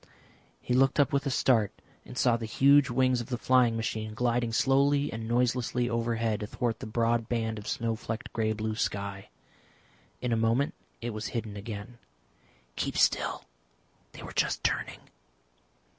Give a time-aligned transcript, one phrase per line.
[0.59, 1.71] He looked up with a start
[2.05, 6.79] and saw the huge wings of the flying machine gliding slowly and noiselessly overhead athwart
[6.79, 9.29] the broad band of snow flecked grey blue sky.
[10.19, 11.99] In a moment it was hidden again.
[12.75, 13.45] "Keep still;
[14.13, 15.01] they were just turning."